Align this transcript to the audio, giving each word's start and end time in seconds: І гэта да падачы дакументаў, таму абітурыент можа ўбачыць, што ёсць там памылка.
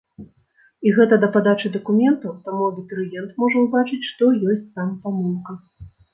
І 0.85 0.93
гэта 0.97 1.19
да 1.23 1.29
падачы 1.35 1.71
дакументаў, 1.75 2.33
таму 2.47 2.61
абітурыент 2.73 3.37
можа 3.45 3.57
ўбачыць, 3.67 4.01
што 4.09 4.33
ёсць 4.57 4.67
там 4.81 4.97
памылка. 5.07 5.59